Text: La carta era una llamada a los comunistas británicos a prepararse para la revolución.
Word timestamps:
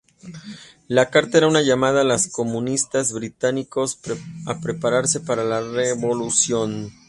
La 0.87 1.11
carta 1.11 1.37
era 1.37 1.47
una 1.47 1.61
llamada 1.61 2.01
a 2.01 2.03
los 2.03 2.25
comunistas 2.27 3.13
británicos 3.13 3.99
a 4.47 4.59
prepararse 4.59 5.19
para 5.19 5.43
la 5.43 5.61
revolución. 5.61 6.89